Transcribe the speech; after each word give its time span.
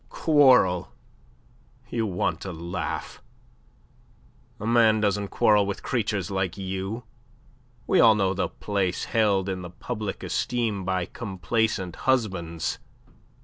"Quarrel? 0.09 0.91
You 1.91 2.07
want 2.07 2.41
to 2.41 2.51
laugh. 2.51 3.21
A 4.59 4.65
man 4.65 4.99
doesn't 4.99 5.27
quarrel 5.27 5.67
with 5.67 5.83
creatures 5.83 6.31
like 6.31 6.57
you. 6.57 7.03
We 7.85 7.99
all 7.99 8.15
know 8.15 8.33
the 8.33 8.47
place 8.49 9.03
held 9.03 9.47
in 9.47 9.61
the 9.61 9.69
public 9.69 10.23
esteem 10.23 10.85
by 10.85 11.05
complacent 11.05 11.97
husbands. 11.97 12.79